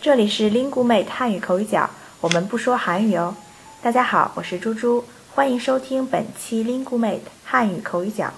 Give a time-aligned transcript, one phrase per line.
[0.00, 1.90] 这里是 Lingumate 汉语口语角，
[2.20, 3.34] 我们不说韩语哦。
[3.82, 5.04] 大家好，我是猪猪，
[5.34, 8.32] 欢迎收听本期 Lingumate 汉语口语角。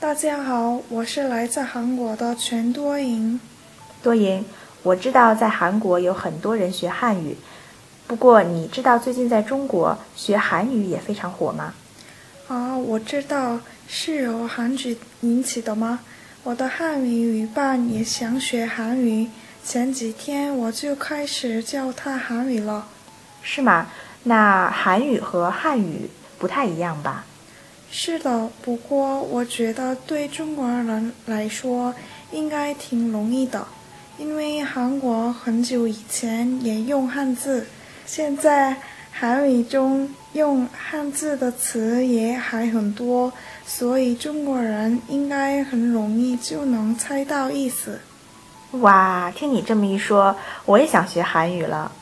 [0.00, 3.38] 大家好，我是来自韩国的全多银。
[4.02, 4.44] 多银，
[4.82, 7.36] 我知道在韩国有很多人学汉语，
[8.08, 11.74] 不过你知道最近在中国学韩语也非常火吗？
[12.48, 16.00] 啊，我知道，是由韩剧引起的吗？
[16.42, 19.28] 我的汉语语伴也想学韩语，
[19.66, 22.86] 前几天我就开始教他韩语了。
[23.42, 23.86] 是吗？
[24.24, 27.24] 那韩语和汉语不太一样吧？
[27.90, 31.94] 是的，不过我觉得对中国人来说
[32.30, 33.66] 应该挺容易的，
[34.18, 37.66] 因为韩国很久以前也用汉字，
[38.04, 38.76] 现在。
[39.16, 43.32] 韩语中用汉字的词也还很多，
[43.64, 48.00] 所以中国人应该很容易就能猜到意思。
[48.80, 51.92] 哇，听你这么一说，我也想学韩语了。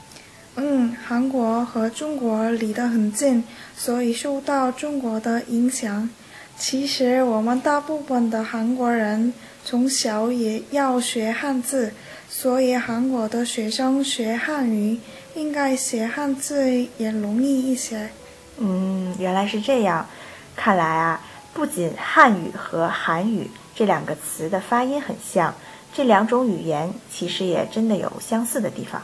[0.57, 3.45] 嗯，韩国和中国离得很近，
[3.77, 6.09] 所以受到中国的影响。
[6.57, 9.33] 其实我们大部分的韩国人
[9.65, 11.93] 从小也要学汉字，
[12.29, 14.99] 所以韩国的学生学汉语。
[15.35, 18.11] 应该写汉字也容易一些。
[18.59, 20.07] 嗯，原来是这样。
[20.55, 21.23] 看来啊，
[21.55, 25.55] 不仅汉语和韩语这两个词的发音很像，
[25.95, 29.01] 这两种语言其实也真的有相似的地方。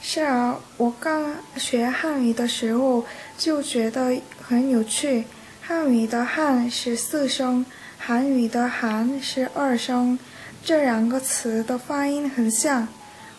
[0.00, 3.04] 是啊，我刚学汉语的时候
[3.38, 5.24] 就觉得很有趣。
[5.60, 7.64] 汉语的“汉”是四声，
[7.98, 10.18] 韩语的“韩”是二声，
[10.64, 12.88] 这两个词的发音很像。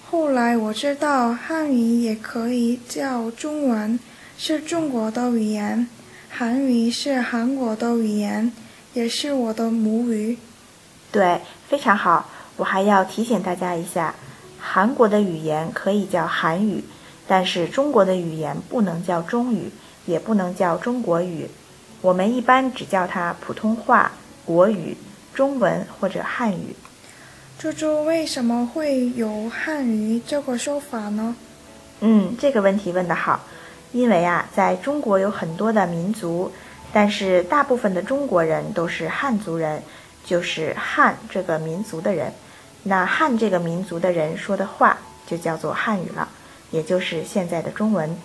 [0.09, 3.99] 后来我知道汉语也可以叫中文，
[4.37, 5.85] 是中国的语言；
[6.29, 8.51] 韩语是韩国的语言，
[8.93, 10.37] 也是我的母语。
[11.11, 12.29] 对，非常好。
[12.57, 14.13] 我还要提醒大家一下，
[14.59, 16.83] 韩国的语言可以叫韩语，
[17.27, 19.71] 但是中国的语言不能叫中语，
[20.05, 21.49] 也不能叫中国语。
[22.01, 24.11] 我们一般只叫它普通话、
[24.45, 24.95] 国语、
[25.33, 26.75] 中文或者汉语。
[27.57, 31.35] 猪猪为什么会有汉语这个说法呢？
[32.01, 33.39] 嗯，这个问题问得好。
[33.93, 36.51] 因为啊，在中国有很多的民族，
[36.91, 39.81] 但是大部分的中国人都是汉族人，
[40.25, 42.33] 就是汉这个民族的人。
[42.83, 46.27] 那汉这个民族的人说的话就叫做汉语了，
[46.69, 48.15] 也就是现在的中文。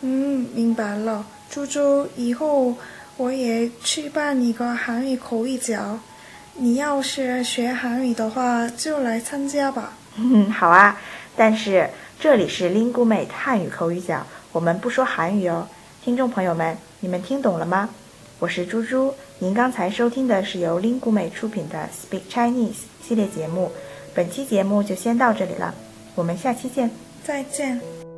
[0.00, 1.26] 嗯，明白了。
[1.50, 2.74] 猪猪，以后
[3.16, 5.98] 我也去办一个韩语口语角。
[6.54, 9.92] 你要是学韩语的话，就来参加吧。
[10.16, 10.98] 嗯，好啊。
[11.34, 11.88] 但是
[12.20, 15.66] 这里是 Lingumate 汉语口语角，我们不说韩语哦。
[16.04, 17.88] 听众朋友们，你们听懂了吗？
[18.38, 23.72] 我是猪猪，您刚才收听的是由灵谷美出品的 Speak Chinese 系列节目。
[24.14, 25.74] 本期节目就先到这里了，
[26.14, 26.88] 我们下期见。
[27.24, 28.11] 再见。